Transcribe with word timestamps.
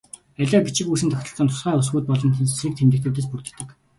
Аливаа 0.41 0.61
бичиг 0.65 0.87
үсгийн 0.93 1.11
тогтолцоо 1.11 1.43
нь 1.45 1.51
тусгай 1.51 1.75
үсгүүд 1.81 2.05
болон 2.09 2.31
цэг 2.57 2.71
тэмдэгтүүдээс 2.75 3.27
бүрддэг. 3.29 3.67